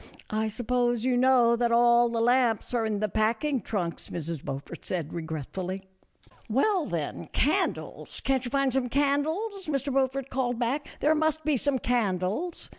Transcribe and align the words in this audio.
"I 0.31 0.47
suppose 0.47 1.05
you 1.05 1.15
know 1.15 1.55
that 1.55 1.71
all 1.71 2.09
the 2.09 2.21
lamps 2.21 2.73
are 2.73 2.87
in 2.87 3.01
the 3.01 3.07
packing 3.07 3.61
trunks," 3.61 4.09
Mrs 4.09 4.43
Beaufort 4.43 4.83
said 4.83 5.13
regretfully." 5.13 5.83
Well 6.49 6.87
then, 6.87 7.27
candles; 7.27 8.19
can't 8.19 8.43
you 8.43 8.49
find 8.49 8.73
some 8.73 8.89
can 8.89 9.19
A 9.19 9.23
FURNISHED 9.25 9.25
COTTAGE 9.25 9.25
BY 9.25 9.29
THE 9.29 9.57
SEA. 9.59 9.69
22$ 9.69 9.73
dies?" 9.73 9.85
Mr. 9.85 9.93
Beaufort 9.93 10.29
called 10.31 10.57
back; 10.57 10.87
"there 11.01 11.13
must 11.13 11.45
be 11.45 11.55
some 11.55 11.77
candles." 11.77 12.69